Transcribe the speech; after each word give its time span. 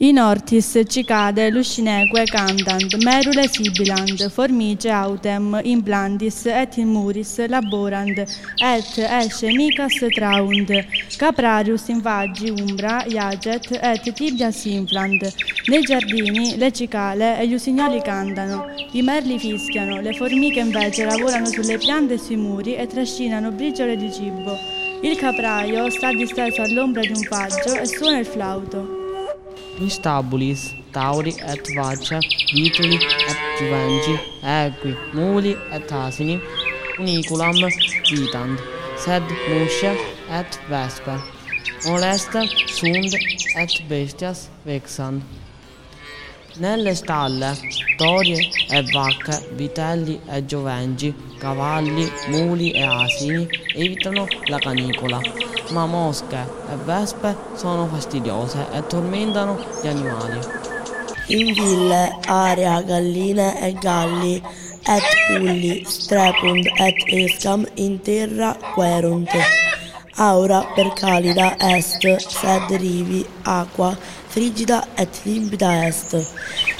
In 0.00 0.16
ortis 0.16 0.80
cicade 0.86 1.50
luscineque 1.50 2.22
cantant, 2.26 2.94
merule 3.02 3.48
sibilant, 3.48 4.28
formice 4.30 4.88
autem, 4.90 5.58
implantis 5.64 6.46
et 6.46 6.76
in 6.76 6.86
muris 6.86 7.44
laborant, 7.48 8.16
et 8.16 8.98
esce 8.98 9.50
micas 9.50 9.98
traunt, 10.14 10.70
caprarius 11.16 11.88
in 11.88 12.00
vaggi 12.00 12.48
umbra 12.48 13.04
iaget, 13.08 13.72
et 13.72 14.14
tibias 14.14 14.66
inflant. 14.66 15.34
Nei 15.66 15.82
giardini 15.82 16.56
le 16.56 16.70
cicale 16.70 17.40
e 17.40 17.48
gli 17.48 17.54
usignoli 17.54 18.00
cantano, 18.00 18.66
i 18.92 19.02
merli 19.02 19.36
fischiano, 19.36 20.00
le 20.00 20.12
formiche 20.12 20.60
invece 20.60 21.06
lavorano 21.06 21.46
sulle 21.46 21.76
piante 21.76 22.14
e 22.14 22.18
sui 22.18 22.36
muri 22.36 22.76
e 22.76 22.86
trascinano 22.86 23.50
briciole 23.50 23.96
di 23.96 24.12
cibo. 24.12 24.56
Il 25.02 25.16
capraio 25.16 25.90
sta 25.90 26.12
disteso 26.12 26.62
all'ombra 26.62 27.00
di 27.00 27.10
un 27.10 27.22
faggio 27.24 27.74
e 27.74 27.84
suona 27.84 28.18
il 28.18 28.26
flauto. 28.26 28.97
In 29.80 29.90
stabulis, 29.90 30.74
tauri 30.92 31.32
et 31.52 31.68
vaccia, 31.76 32.18
vituli 32.52 32.96
et 32.96 33.38
juvenci, 33.58 34.14
equi, 34.42 34.92
muli 35.14 35.52
et 35.70 35.92
asini, 35.92 36.40
uniculam 36.98 37.54
vitant, 38.10 38.58
sed 38.96 39.22
musce 39.48 39.92
et 40.38 40.58
vesper, 40.68 41.20
moleste 41.86 42.42
sunt 42.66 43.14
et 43.62 43.72
bestias 43.88 44.48
vexant. 44.66 45.22
Nelle 46.58 46.96
stalle, 46.96 47.52
tori 47.98 48.50
e 48.68 48.82
vacche, 48.92 49.36
vitelli 49.52 50.18
e 50.28 50.44
giovenci, 50.44 51.14
cavalli, 51.38 52.10
muli 52.30 52.72
e 52.72 52.82
asini 52.82 53.46
evitano 53.76 54.26
la 54.48 54.58
canicola, 54.58 55.20
ma 55.70 55.86
mosche 55.86 56.36
e 56.70 56.76
vespe 56.84 57.36
sono 57.54 57.86
fastidiose 57.86 58.66
e 58.72 58.86
tormentano 58.86 59.58
gli 59.82 59.86
animali. 59.86 60.38
In 61.28 61.52
ville, 61.52 62.16
area, 62.26 62.80
galline 62.82 63.60
e 63.60 63.72
galli, 63.74 64.42
et 64.88 65.04
pulli, 65.26 65.84
strepunt 65.86 66.66
et 66.78 66.96
escam 67.06 67.66
in 67.74 68.00
terra 68.00 68.56
querunt. 68.74 69.30
Aura 70.16 70.64
per 70.74 70.92
calida 70.94 71.54
est, 71.58 72.02
sed 72.16 72.70
rivi, 72.70 73.24
acqua, 73.42 73.96
frigida 74.26 74.86
et 74.96 75.20
limpida 75.24 75.86
est. 75.86 76.16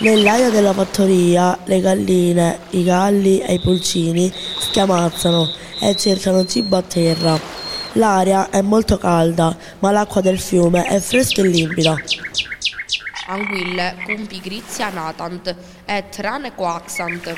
Nell'aria 0.00 0.50
della 0.50 0.72
fattoria 0.72 1.58
le 1.64 1.80
galline, 1.80 2.58
i 2.70 2.84
galli 2.84 3.40
e 3.40 3.54
i 3.54 3.60
pulcini 3.60 4.32
schiamazzano 4.58 5.48
e 5.80 5.96
cercano 5.96 6.44
cibo 6.44 6.76
a 6.76 6.82
terra. 6.82 7.53
L'aria 7.96 8.50
è 8.50 8.60
molto 8.60 8.98
calda, 8.98 9.56
ma 9.78 9.92
l'acqua 9.92 10.20
del 10.20 10.40
fiume 10.40 10.84
è 10.84 10.98
fresca 10.98 11.42
e 11.42 11.46
limpida. 11.46 11.96
Anguille 13.28 13.94
cum 14.04 14.26
pigrizia 14.26 14.88
natant, 14.90 15.54
et 15.84 16.16
rane 16.16 16.52
coaxant. 16.56 17.32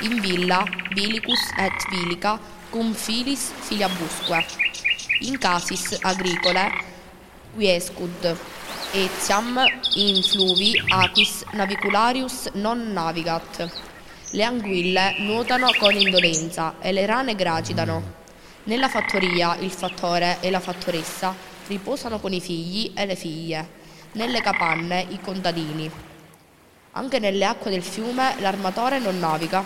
In 0.00 0.18
villa, 0.20 0.64
bilicus 0.94 1.50
et 1.58 1.90
vilica, 1.90 2.38
cum 2.70 2.94
filis 2.94 3.50
filiabusque. 3.60 4.46
In 5.26 5.36
casis 5.36 5.98
agricole, 6.00 6.72
quiescud, 7.54 8.36
etiam 8.92 9.62
in 9.96 10.22
fluvi 10.22 10.72
aquis 10.88 11.44
navicularius 11.52 12.48
non 12.54 12.92
navigat. 12.94 13.70
Le 14.30 14.42
anguille 14.42 15.16
nuotano 15.18 15.68
con 15.78 15.94
indolenza 15.94 16.76
e 16.80 16.92
le 16.92 17.04
rane 17.04 17.34
gracidano. 17.34 18.16
Nella 18.68 18.90
fattoria 18.90 19.56
il 19.60 19.70
fattore 19.70 20.40
e 20.40 20.50
la 20.50 20.60
fattoressa 20.60 21.34
riposano 21.68 22.18
con 22.18 22.34
i 22.34 22.40
figli 22.40 22.92
e 22.94 23.06
le 23.06 23.16
figlie. 23.16 23.66
Nelle 24.12 24.42
capanne 24.42 25.06
i 25.08 25.18
contadini. 25.22 25.90
Anche 26.92 27.18
nelle 27.18 27.46
acque 27.46 27.70
del 27.70 27.82
fiume 27.82 28.34
l'armatore 28.40 28.98
non 28.98 29.18
naviga. 29.18 29.64